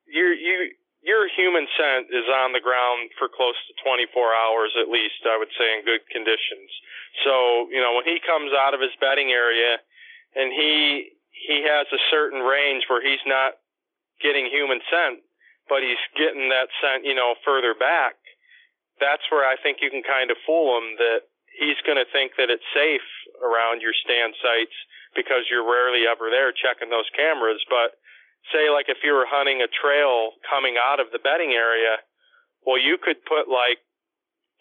[0.07, 0.73] your you
[1.05, 5.21] your human scent is on the ground for close to 24 hours at least.
[5.29, 6.71] I would say in good conditions.
[7.25, 9.79] So you know, when he comes out of his bedding area,
[10.35, 13.61] and he he has a certain range where he's not
[14.23, 15.21] getting human scent,
[15.69, 18.17] but he's getting that scent, you know, further back
[19.01, 21.27] that's where I think you can kind of fool him that
[21.59, 23.07] he's going to think that it's safe
[23.43, 24.75] around your stand sites
[25.15, 27.63] because you're rarely ever there checking those cameras.
[27.71, 27.99] But
[28.53, 32.01] say like if you were hunting a trail coming out of the bedding area,
[32.67, 33.81] well, you could put like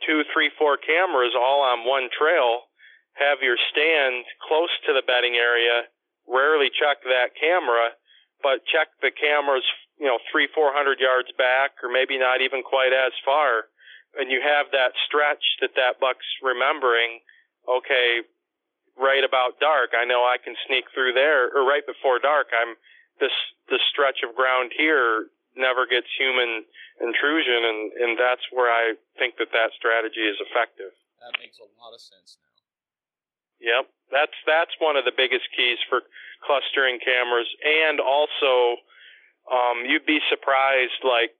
[0.06, 2.68] two, three, four cameras all on one trail,
[3.16, 5.88] have your stand close to the bedding area,
[6.28, 7.96] rarely check that camera,
[8.44, 9.64] but check the cameras,
[10.00, 13.72] you know, three, four hundred yards back, or maybe not even quite as far
[14.18, 17.22] and you have that stretch that that buck's remembering,
[17.66, 18.22] okay,
[18.94, 22.78] right about dark, I know I can sneak through there, or right before dark, I'm
[23.20, 23.34] this
[23.70, 26.66] this stretch of ground here never gets human
[27.02, 30.94] intrusion, and and that's where I think that that strategy is effective.
[31.22, 32.54] That makes a lot of sense now.
[33.64, 36.02] Yep, that's that's one of the biggest keys for
[36.44, 38.82] clustering cameras, and also
[39.48, 41.32] um, you'd be surprised, like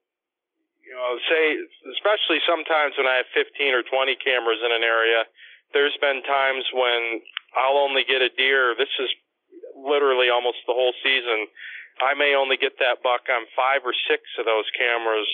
[0.84, 1.58] you know, say,
[1.96, 5.24] especially sometimes when I have 15 or 20 cameras in an area,
[5.72, 7.24] there's been times when
[7.56, 8.76] I'll only get a deer.
[8.78, 9.10] This is
[9.76, 11.48] literally almost the whole season.
[12.02, 15.30] I may only get that buck on five or six of those cameras.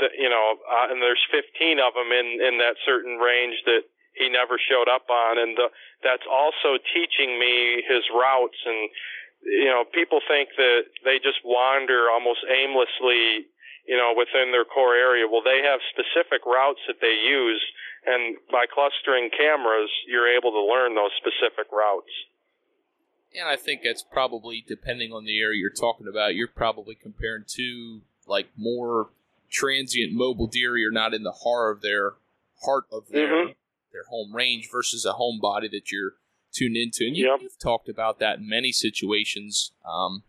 [0.00, 3.84] That you know, uh, and there's 15 of them in in that certain range that
[4.16, 5.68] he never showed up on, and the,
[6.04, 8.56] that's also teaching me his routes.
[8.64, 8.88] And
[9.44, 13.52] you know, people think that they just wander almost aimlessly
[13.86, 15.26] you know, within their core area.
[15.26, 17.62] Well, they have specific routes that they use,
[18.06, 22.10] and by clustering cameras, you're able to learn those specific routes.
[23.38, 26.34] And I think that's probably depending on the area you're talking about.
[26.34, 29.08] You're probably comparing to like more
[29.50, 30.76] transient mobile deer.
[30.76, 32.14] You're not in the heart of their
[32.64, 33.54] heart of their Mhm.
[33.92, 36.14] their home range versus a home body that you're
[36.52, 37.06] tuned into.
[37.06, 37.42] And you, Yep.
[37.42, 39.72] you've talked about that in many situations.
[39.84, 40.22] Um,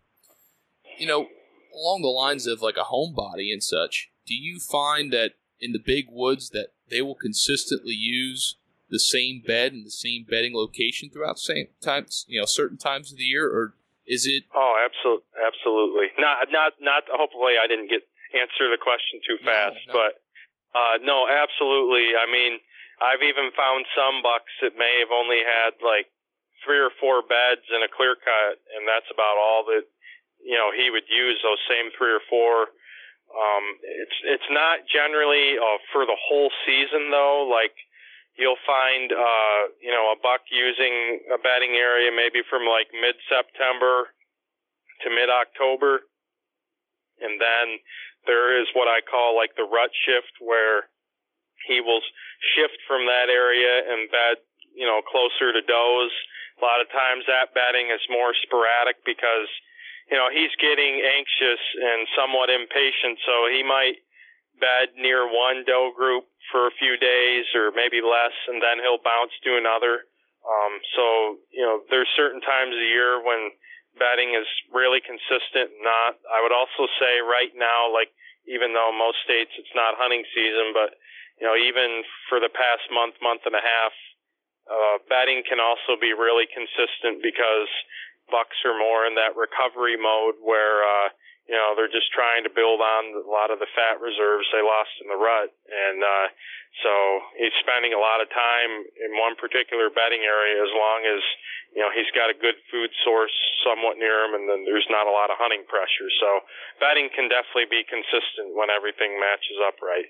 [0.97, 1.29] you know,
[1.73, 5.79] along the lines of like a homebody and such, do you find that in the
[5.79, 8.55] big woods that they will consistently use
[8.93, 13.12] the same bed and the same bedding location throughout same times, you know, certain times
[13.12, 13.73] of the year, or
[14.06, 14.45] is it?
[14.53, 16.08] Oh, absolutely, absolutely.
[16.21, 17.03] Not, not, not.
[17.10, 18.06] Hopefully, I didn't get
[18.38, 19.93] answer the question too No, fast, no.
[19.97, 20.13] but
[20.77, 22.13] uh, no, absolutely.
[22.13, 22.62] I mean,
[23.01, 26.08] I've even found some bucks that may have only had like
[26.62, 29.86] three or four beds and a clear cut, and that's about all that
[30.45, 32.69] you know he would use those same three or four.
[33.34, 37.49] Um, it's it's not generally uh, for the whole season though.
[37.49, 37.73] Like
[38.38, 43.15] you'll find uh, you know a buck using a bedding area maybe from like mid
[43.30, 44.10] September
[45.06, 46.06] to mid October,
[47.22, 47.80] and then
[48.26, 50.89] there is what I call like the rut shift where
[51.67, 52.02] he will
[52.56, 54.41] shift from that area and bed
[54.76, 56.12] you know closer to does.
[56.58, 59.50] A lot of times that bedding is more sporadic because
[60.10, 64.02] you know he's getting anxious and somewhat impatient, so he might
[64.59, 69.01] bed near one doe group for a few days or maybe less, and then he'll
[69.01, 70.05] bounce to another.
[70.43, 71.03] Um, so
[71.51, 73.51] you know there's certain times of year when
[73.97, 75.71] bedding is really consistent.
[75.81, 78.11] Not, I would also say right now, like
[78.49, 80.97] even though most states it's not hunting season, but
[81.39, 83.93] you know even for the past month, month and a half,
[84.63, 87.67] Uh, bedding can also be really consistent because
[88.31, 91.09] bucks are more in that recovery mode where uh,
[91.47, 94.63] you know they're just trying to build on a lot of the fat reserves they
[94.63, 96.27] lost in the rut, and uh,
[96.82, 96.91] so
[97.38, 98.71] he's spending a lot of time
[99.03, 101.21] in one particular bedding area as long as
[101.75, 103.36] you know he's got a good food source
[103.67, 106.08] somewhat near him, and then there's not a lot of hunting pressure.
[106.23, 106.47] So
[106.79, 110.10] bedding can definitely be consistent when everything matches up right.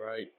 [0.00, 0.32] Right.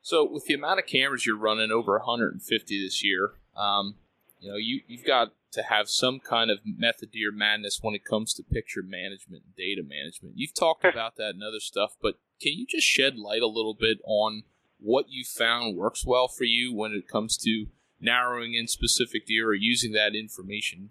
[0.00, 2.40] So with the amount of cameras you're running, over 150
[2.80, 4.00] this year, um,
[4.40, 7.94] you know you you've got to have some kind of method to your madness when
[7.94, 10.34] it comes to picture management and data management.
[10.36, 13.74] You've talked about that and other stuff, but can you just shed light a little
[13.74, 14.42] bit on
[14.78, 17.66] what you found works well for you when it comes to
[18.00, 20.90] narrowing in specific deer or using that information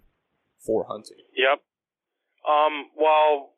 [0.58, 1.18] for hunting?
[1.36, 1.62] Yep.
[2.44, 3.54] Um, well,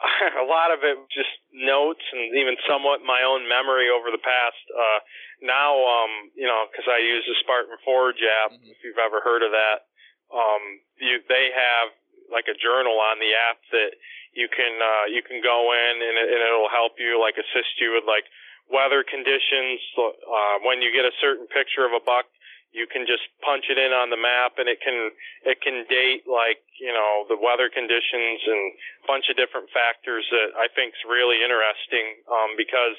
[0.40, 4.64] a lot of it just notes and even somewhat my own memory over the past.
[4.72, 5.00] Uh,
[5.42, 8.70] now, um, you know, because I use the Spartan Forge app, mm-hmm.
[8.72, 9.89] if you've ever heard of that,
[10.30, 10.62] um,
[10.98, 11.94] you, they have
[12.30, 13.92] like a journal on the app that
[14.34, 17.74] you can uh, you can go in and, it, and it'll help you like assist
[17.82, 18.26] you with like
[18.70, 19.82] weather conditions.
[19.98, 22.30] Uh, when you get a certain picture of a buck,
[22.70, 25.10] you can just punch it in on the map and it can
[25.42, 28.62] it can date like you know the weather conditions and
[29.02, 32.94] a bunch of different factors that I think is really interesting um, because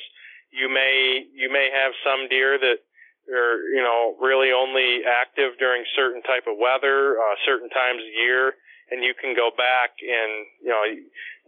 [0.52, 2.84] you may you may have some deer that
[3.30, 8.12] are you know really only active during certain type of weather uh, certain times of
[8.18, 8.54] year
[8.90, 10.84] and you can go back and you know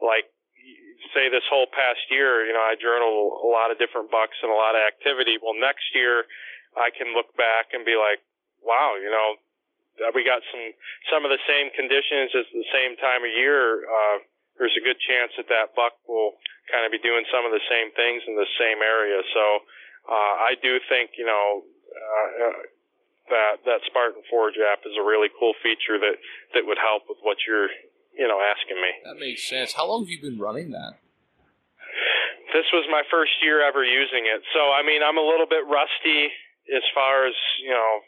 [0.03, 0.29] like
[1.11, 4.51] say this whole past year you know I journal a lot of different bucks and
[4.51, 6.29] a lot of activity well next year
[6.77, 8.21] I can look back and be like,
[8.65, 9.37] wow, you know,
[10.17, 10.65] we got some
[11.13, 13.85] some of the same conditions at the same time of year.
[13.85, 14.25] Uh,
[14.57, 16.37] there's a good chance that that buck will
[16.69, 19.21] kind of be doing some of the same things in the same area.
[19.33, 19.43] So
[20.07, 22.59] uh, I do think you know uh, uh,
[23.29, 26.17] that that Spartan Forge app is a really cool feature that
[26.53, 27.71] that would help with what you're
[28.17, 28.91] you know asking me.
[29.05, 29.73] That makes sense.
[29.73, 30.99] How long have you been running that?
[32.53, 34.43] This was my first year ever using it.
[34.53, 36.29] So I mean I'm a little bit rusty
[36.69, 38.03] as far as you know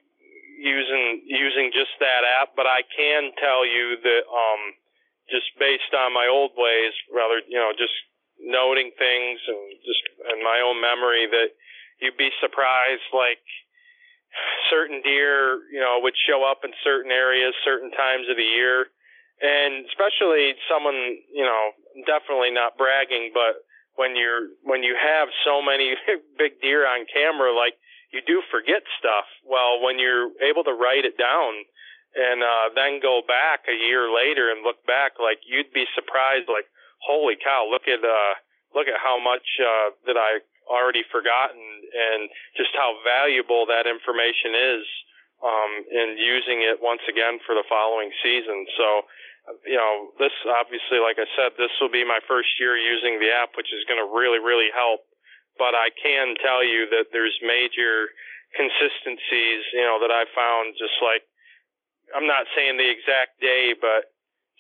[0.60, 4.62] using using just that app, but I can tell you that um,
[5.30, 7.96] just based on my old ways, rather you know just
[8.40, 11.56] noting things and just in my own memory that
[12.02, 13.44] you'd be surprised like
[14.70, 18.88] certain deer you know would show up in certain areas certain times of the year
[19.42, 20.96] and especially someone
[21.32, 21.72] you know
[22.04, 23.64] definitely not bragging but
[23.96, 25.96] when you're when you have so many
[26.38, 27.80] big deer on camera like
[28.16, 29.28] you do forget stuff.
[29.44, 31.68] Well, when you're able to write it down
[32.16, 36.48] and uh, then go back a year later and look back, like you'd be surprised,
[36.48, 36.72] like,
[37.04, 38.34] holy cow, look at uh,
[38.72, 44.54] look at how much uh, that I already forgotten, and just how valuable that information
[44.54, 44.86] is
[45.42, 48.66] um, in using it once again for the following season.
[48.78, 48.88] So,
[49.66, 53.30] you know, this obviously, like I said, this will be my first year using the
[53.30, 55.06] app, which is going to really, really help
[55.58, 58.12] but I can tell you that there's major
[58.56, 61.24] consistencies, you know, that I found just like
[62.14, 64.12] I'm not saying the exact day, but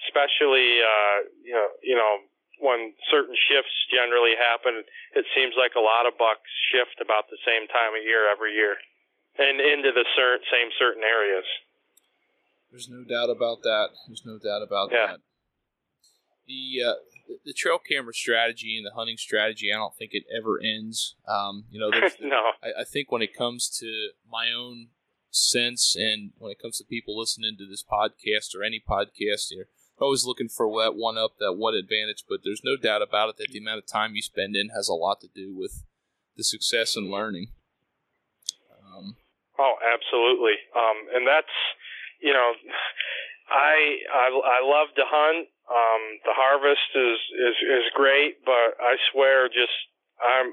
[0.07, 2.13] especially uh, you know, you know,
[2.59, 4.83] when certain shifts generally happen,
[5.15, 8.53] it seems like a lot of bucks shift about the same time of year every
[8.55, 8.75] year,
[9.37, 11.45] and into the cer- same certain areas.
[12.71, 13.89] There's no doubt about that.
[14.07, 15.15] There's no doubt about yeah.
[15.15, 15.19] that.
[16.47, 16.99] The uh,
[17.45, 21.15] the, trail camera strategy and the hunting strategy, I don't think it ever ends.
[21.27, 21.89] Um, you know,
[22.21, 22.51] no.
[22.61, 24.89] I, I, think when it comes to my own
[25.31, 29.67] sense and when it comes to people listening to this podcast or any podcast, you're
[29.99, 32.23] always looking for that one up, that one advantage.
[32.27, 34.87] But there's no doubt about it that the amount of time you spend in has
[34.87, 35.83] a lot to do with
[36.35, 37.47] the success and learning.
[38.71, 39.15] Um,
[39.59, 40.55] oh, absolutely.
[40.75, 41.55] Um, and that's,
[42.21, 42.53] you know,
[43.49, 45.47] I, I I love to hunt.
[45.65, 49.73] Um, the harvest is is is great, but I swear, just
[50.21, 50.49] I'm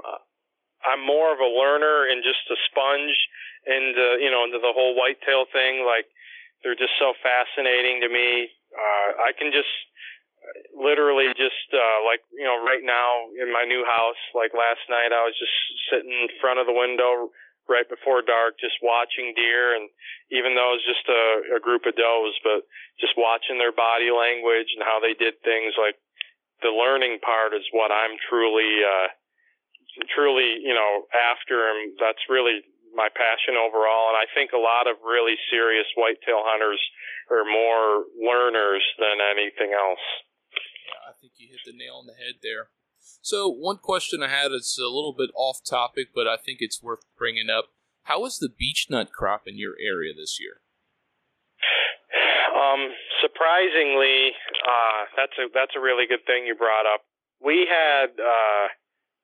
[0.85, 3.17] I'm more of a learner and just a sponge
[3.67, 5.87] into you know into the whole whitetail thing.
[5.87, 6.07] Like
[6.63, 8.53] they're just so fascinating to me.
[8.73, 9.71] Uh, I can just
[10.75, 14.19] literally just uh, like you know right now in my new house.
[14.35, 15.57] Like last night, I was just
[15.93, 17.31] sitting in front of the window
[17.71, 19.87] right before dark, just watching deer, and
[20.35, 22.67] even though it was just a, a group of does, but
[22.99, 25.75] just watching their body language and how they did things.
[25.79, 25.95] Like
[26.63, 29.09] the learning part is what I'm truly, uh,
[30.11, 34.13] truly, you know, after, and that's really my passion overall.
[34.13, 36.81] And I think a lot of really serious whitetail hunters
[37.31, 40.05] are more learners than anything else.
[40.87, 42.73] Yeah, I think you hit the nail on the head there.
[43.23, 46.83] So one question I had is a little bit off topic, but I think it's
[46.83, 47.71] worth bringing up.
[48.05, 50.59] How was the beech nut crop in your area this year?
[52.51, 52.91] Um,
[53.23, 54.35] surprisingly,
[54.67, 57.07] uh, that's a that's a really good thing you brought up.
[57.39, 58.65] We had uh,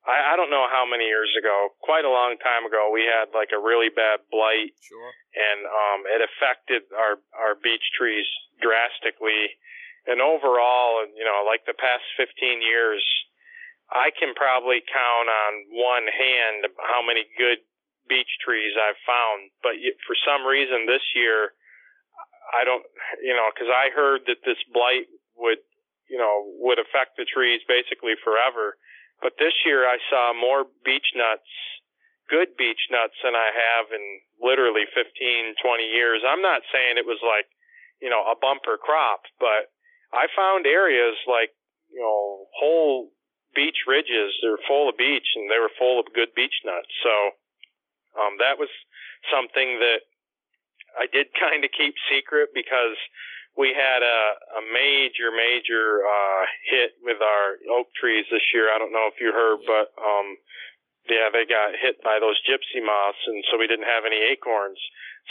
[0.09, 3.29] I, I don't know how many years ago, quite a long time ago, we had
[3.37, 5.13] like a really bad blight, Sure.
[5.37, 8.25] and um, it affected our our beech trees
[8.65, 9.53] drastically.
[10.09, 13.05] And overall, you know, like the past 15 years,
[13.93, 17.61] I can probably count on one hand how many good
[18.09, 19.53] beech trees I've found.
[19.61, 19.77] But
[20.09, 21.53] for some reason this year,
[22.57, 22.81] I don't,
[23.21, 25.61] you know, because I heard that this blight would,
[26.09, 28.81] you know, would affect the trees basically forever.
[29.21, 31.51] But this year I saw more beech nuts,
[32.31, 34.05] good beech nuts than I have in
[34.41, 35.05] literally 15,
[35.59, 36.23] 20 years.
[36.23, 37.47] I'm not saying it was like,
[38.01, 39.75] you know, a bumper crop, but
[40.15, 41.51] I found areas like,
[41.91, 43.11] you know, whole
[43.55, 46.93] beech ridges, they're full of beech and they were full of good beech nuts.
[47.03, 47.35] So,
[48.21, 48.69] um, that was
[49.33, 50.07] something that
[50.99, 52.97] I did kind of keep secret because
[53.59, 54.21] we had a,
[54.55, 58.71] a major, major uh, hit with our oak trees this year.
[58.71, 60.39] I don't know if you heard, but um,
[61.11, 64.79] yeah, they got hit by those gypsy moths, and so we didn't have any acorns.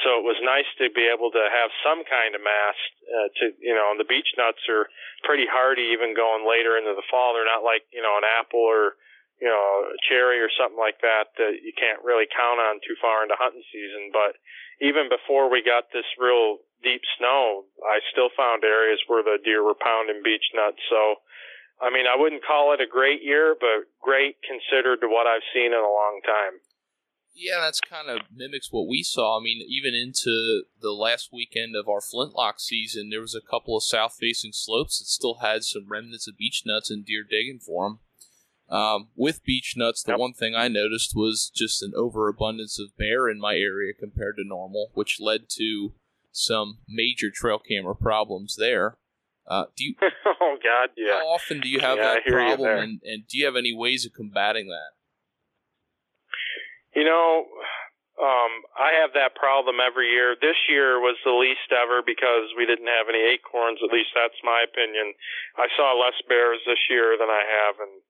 [0.03, 3.43] So it was nice to be able to have some kind of mast uh, to,
[3.57, 4.85] you know, and the beech nuts are
[5.25, 7.33] pretty hardy even going later into the fall.
[7.33, 8.99] They're not like, you know, an apple or,
[9.41, 12.97] you know, a cherry or something like that that you can't really count on too
[12.97, 14.09] far into hunting season.
[14.09, 14.37] But
[14.81, 19.61] even before we got this real deep snow, I still found areas where the deer
[19.61, 20.81] were pounding beech nuts.
[20.89, 21.21] So,
[21.81, 25.45] I mean, I wouldn't call it a great year, but great considered to what I've
[25.53, 26.61] seen in a long time.
[27.37, 29.37] Yeah, that's kind of mimics what we saw.
[29.39, 33.77] I mean, even into the last weekend of our flintlock season, there was a couple
[33.77, 37.87] of south-facing slopes that still had some remnants of beech nuts and deer digging for
[37.87, 37.99] them.
[38.69, 40.19] Um, with beech nuts, the Yep.
[40.19, 44.43] one thing I noticed was just an overabundance of bear in my area compared to
[44.43, 45.93] normal, which led to
[46.31, 48.97] some major trail camera problems there.
[49.47, 49.95] Uh, do you,
[50.41, 51.19] oh God, yeah.
[51.19, 54.05] how often do you have Yeah, that problem, and, and do you have any ways
[54.05, 54.91] of combating that?
[56.93, 57.45] You know,
[58.19, 60.35] um, I have that problem every year.
[60.35, 63.79] This year was the least ever because we didn't have any acorns.
[63.85, 65.13] At least that's my opinion.
[65.55, 68.01] I saw less bears this year than I have in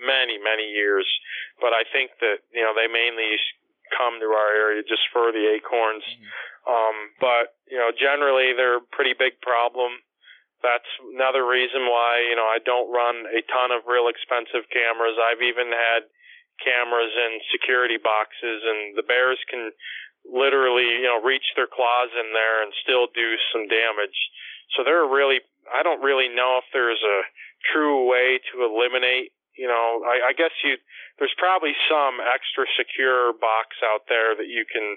[0.00, 1.06] many, many years.
[1.60, 3.36] But I think that you know they mainly
[3.92, 6.04] come to our area just for the acorns.
[6.66, 10.00] Um, but you know, generally they're a pretty big problem.
[10.60, 15.16] That's another reason why you know I don't run a ton of real expensive cameras.
[15.16, 16.08] I've even had
[16.60, 19.72] cameras in security boxes, and the bears can
[20.28, 24.16] literally you know reach their claws in there and still do some damage.
[24.76, 25.40] So they're really
[25.72, 27.20] I don't really know if there's a
[27.72, 29.32] true way to eliminate.
[29.60, 30.80] You know, I, I guess you
[31.20, 34.96] there's probably some extra secure box out there that you can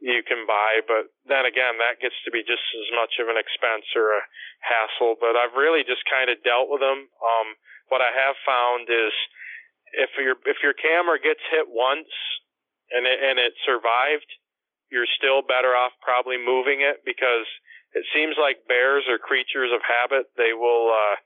[0.00, 3.36] you can buy, but then again, that gets to be just as much of an
[3.36, 4.22] expense or a
[4.64, 5.20] hassle.
[5.20, 7.12] But I've really just kind of dealt with them.
[7.20, 7.48] Um,
[7.92, 9.12] what I have found is
[9.92, 12.08] if your if your camera gets hit once
[12.88, 14.28] and it, and it survived,
[14.88, 17.44] you're still better off probably moving it because
[17.92, 20.32] it seems like bears are creatures of habit.
[20.40, 21.16] They will uh,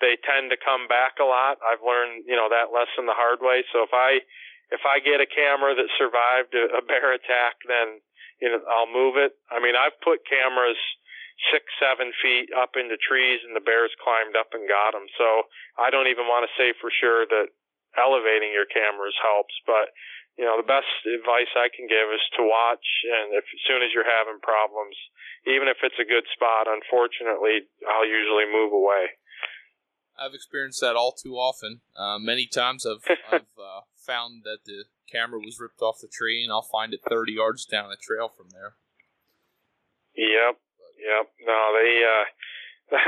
[0.00, 1.58] they tend to come back a lot.
[1.62, 3.62] I've learned you know that lesson the hard way.
[3.72, 4.22] So if I
[4.70, 8.00] if I get a camera that survived a, bear attack, then
[8.40, 9.34] you know I'll move it.
[9.50, 10.78] I mean I've put cameras
[11.54, 15.06] six seven feet up into trees and the bears climbed up and got them.
[15.14, 15.46] So
[15.78, 17.54] I don't even want to say for sure that
[17.94, 19.94] elevating your cameras helps, but
[20.38, 23.82] you know, the best advice I can give is to watch and if as soon
[23.82, 24.94] as you're having problems,
[25.46, 29.18] even if it's a good spot, unfortunately, I'll usually move away.
[30.18, 31.80] I've experienced that all too often.
[31.96, 36.42] Uh, many times I've, I've uh, found that the camera was ripped off the tree,
[36.44, 38.74] and I'll find it 30 yards down a trail from there.
[40.16, 40.58] Yep.
[40.98, 41.26] Yep.
[41.46, 42.24] No, they uh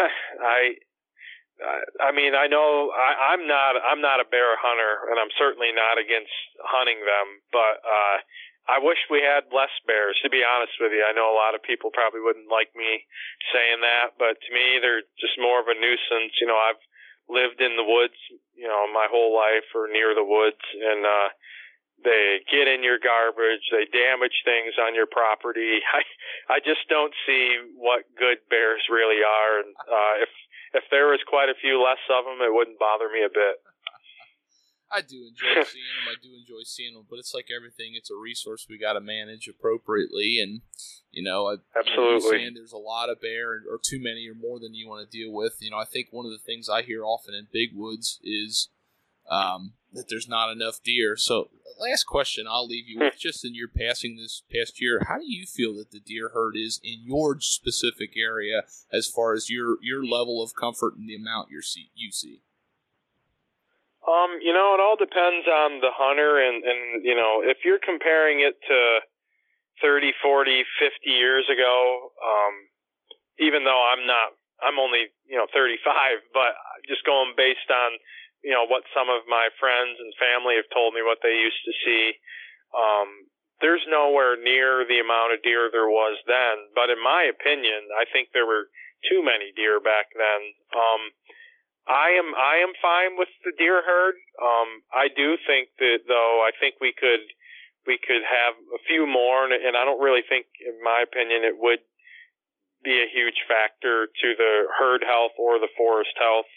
[0.40, 0.78] I
[2.00, 5.72] I mean, I know I, I'm not I'm not a bear hunter, and I'm certainly
[5.76, 6.32] not against
[6.64, 7.26] hunting them.
[7.52, 8.16] But uh,
[8.70, 10.16] I wish we had less bears.
[10.24, 13.04] To be honest with you, I know a lot of people probably wouldn't like me
[13.52, 16.32] saying that, but to me, they're just more of a nuisance.
[16.40, 16.80] You know, I've
[17.30, 18.18] lived in the woods,
[18.58, 21.30] you know, my whole life or near the woods, and uh,
[22.02, 23.64] they get in your garbage.
[23.70, 25.80] They damage things on your property.
[25.98, 26.02] I
[26.50, 29.62] I just don't see what good bears really are.
[29.62, 30.32] And uh, if
[30.74, 33.62] if there was quite a few less of them, it wouldn't bother me a bit.
[34.92, 36.10] I do enjoy seeing them.
[36.10, 37.94] I do enjoy seeing them, but it's like everything.
[37.94, 40.62] It's a resource we got to manage appropriately, and
[41.12, 42.42] you know, I, Absolutely.
[42.42, 45.08] You know, there's a lot of bear, or too many, or more than you want
[45.08, 45.56] to deal with.
[45.60, 48.68] You know, I think one of the things I hear often in big woods is
[49.30, 51.16] um, that there's not enough deer.
[51.16, 51.50] So,
[51.80, 55.26] last question I'll leave you with just in your passing this past year, how do
[55.26, 59.76] you feel that the deer herd is in your specific area as far as your
[59.82, 62.42] your level of comfort and the amount you see you see?
[64.06, 67.80] Um, you know, it all depends on the hunter and and you know, if you're
[67.82, 69.00] comparing it to
[69.82, 72.54] 30, 40, 50 years ago, um
[73.40, 75.80] even though I'm not I'm only, you know, 35,
[76.36, 76.52] but
[76.84, 77.96] just going based on,
[78.44, 81.64] you know, what some of my friends and family have told me what they used
[81.64, 82.04] to see,
[82.76, 83.28] um
[83.60, 88.08] there's nowhere near the amount of deer there was then, but in my opinion, I
[88.08, 88.72] think there were
[89.08, 90.40] too many deer back then.
[90.76, 91.02] Um
[91.88, 94.14] I am I am fine with the deer herd.
[94.38, 97.24] Um, I do think that though I think we could
[97.86, 101.44] we could have a few more, and, and I don't really think, in my opinion,
[101.44, 101.80] it would
[102.84, 106.48] be a huge factor to the herd health or the forest health.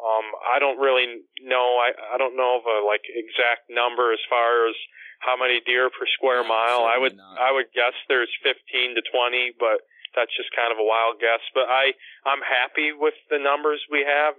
[0.00, 1.78] Um, I don't really know.
[1.78, 4.74] I I don't know of a like exact number as far as
[5.22, 6.82] how many deer per square No, mile.
[6.82, 7.38] I would not.
[7.38, 9.86] I would guess there's 15 to 20, but
[10.18, 11.40] that's just kind of a wild guess.
[11.54, 11.94] But I
[12.26, 14.34] I'm happy with the numbers we have.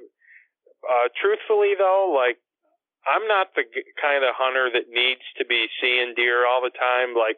[0.83, 2.42] Uh, truthfully though, like
[3.03, 3.67] I'm not the
[3.99, 7.15] kind of hunter that needs to be seeing deer all the time.
[7.15, 7.37] Like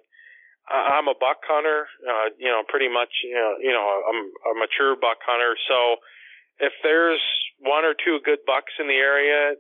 [0.70, 4.54] I'm a buck hunter, uh, you know, pretty much, you know, you know, I'm a
[4.58, 5.58] mature buck hunter.
[5.70, 6.02] So
[6.60, 7.22] if there's
[7.60, 9.58] one or two good bucks in the area,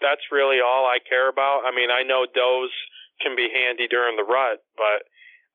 [0.00, 1.66] that's really all I care about.
[1.66, 2.72] I mean, I know does
[3.20, 5.06] can be handy during the rut, but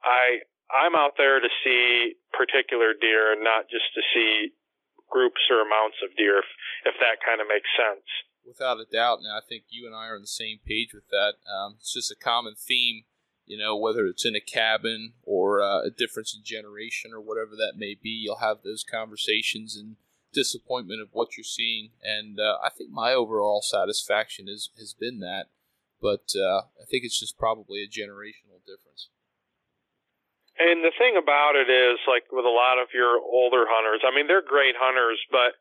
[0.05, 4.53] I I'm out there to see particular deer and not just to see
[5.09, 6.49] groups or amounts of deer, if,
[6.89, 8.05] if that kind of makes sense.
[8.45, 11.09] Without a doubt, and I think you and I are on the same page with
[11.09, 11.33] that.
[11.51, 13.03] Um, it's just a common theme,
[13.45, 17.55] you know, whether it's in a cabin or uh, a difference in generation or whatever
[17.55, 18.09] that may be.
[18.09, 19.95] You'll have those conversations and
[20.31, 25.19] disappointment of what you're seeing, and uh, I think my overall satisfaction is has been
[25.19, 25.47] that.
[26.01, 29.09] But uh, I think it's just probably a generational difference.
[30.59, 34.15] And the thing about it is, like with a lot of your older hunters, I
[34.15, 35.59] mean, they're great hunters, but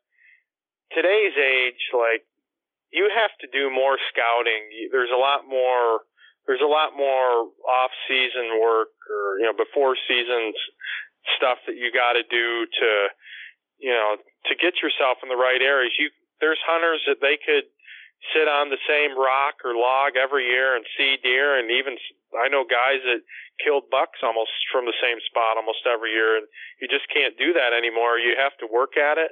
[0.94, 2.26] today's age, like,
[2.94, 4.70] you have to do more scouting.
[4.94, 6.06] There's a lot more,
[6.46, 10.54] there's a lot more off-season work or, you know, before seasons
[11.34, 12.90] stuff that you got to do to,
[13.82, 14.14] you know,
[14.46, 15.90] to get yourself in the right areas.
[15.98, 17.66] You, there's hunters that they could
[18.30, 21.98] sit on the same rock or log every year and see deer and even,
[22.32, 23.26] I know guys that
[23.58, 26.46] killed bucks almost from the same spot almost every year and
[26.80, 29.30] you just can't do that anymore you have to work at it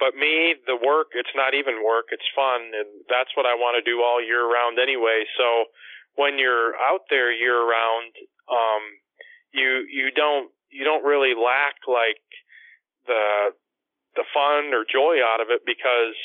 [0.00, 3.74] but me the work it's not even work it's fun and that's what i want
[3.76, 5.66] to do all year round anyway so
[6.16, 8.12] when you're out there year round
[8.50, 8.82] um
[9.52, 12.22] you you don't you don't really lack like
[13.06, 13.52] the
[14.16, 16.16] the fun or joy out of it because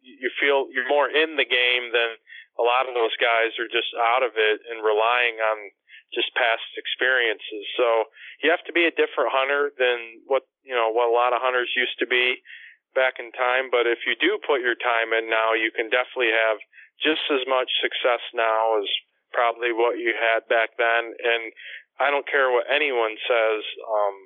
[0.00, 2.16] you feel you're more in the game than
[2.58, 5.72] a lot of those guys are just out of it and relying on
[6.10, 7.64] just past experiences.
[7.78, 8.10] So
[8.42, 11.40] you have to be a different hunter than what you know what a lot of
[11.42, 12.40] hunters used to be
[12.94, 13.70] back in time.
[13.70, 16.58] But if you do put your time in now, you can definitely have
[17.00, 18.88] just as much success now as
[19.32, 21.14] probably what you had back then.
[21.16, 21.52] And
[21.98, 23.62] I don't care what anyone says.
[23.84, 24.16] Um,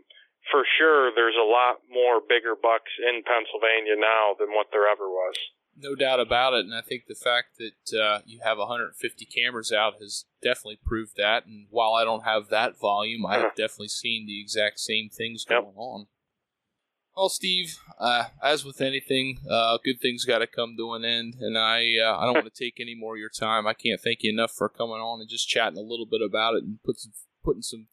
[0.50, 5.08] for sure, there's a lot more bigger bucks in Pennsylvania now than what there ever
[5.08, 5.34] was.
[5.76, 8.94] No doubt about it, and I think the fact that uh, you have 150
[9.24, 11.46] cameras out has definitely proved that.
[11.46, 15.44] And while I don't have that volume, I have definitely seen the exact same things
[15.50, 15.62] Yep.
[15.62, 16.06] going on.
[17.16, 21.36] Well, Steve, uh, as with anything, uh, good things got to come to an end,
[21.38, 23.68] and I uh, I don't want to take any more of your time.
[23.68, 26.54] I can't thank you enough for coming on and just chatting a little bit about
[26.56, 27.12] it and put some,
[27.44, 27.86] putting some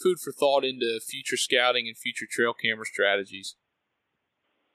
[0.00, 3.56] food for thought into future scouting and future trail camera strategies.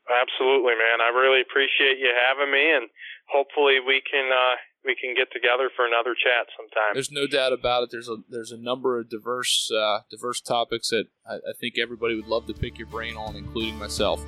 [0.05, 1.01] Absolutely, man.
[1.01, 2.89] I really appreciate you having me, and
[3.33, 6.93] hopefully we can uh, we can get together for another chat sometime.
[6.93, 7.89] There's no doubt about it.
[7.91, 12.15] There's a there's a number of diverse uh, diverse topics that I, I think everybody
[12.15, 14.23] would love to pick your brain on, including myself.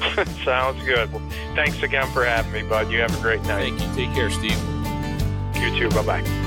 [0.44, 1.12] Sounds good.
[1.12, 1.22] Well,
[1.54, 2.90] thanks again for having me, bud.
[2.90, 3.74] You have a great night.
[3.76, 4.06] Thank you.
[4.06, 4.58] Take care, Steve.
[5.60, 5.88] You too.
[5.90, 6.43] Bye bye.